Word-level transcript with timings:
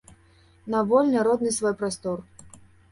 На 0.75 0.81
вольны 0.93 1.27
родны 1.29 1.55
свой 1.59 1.73
прастор. 1.85 2.29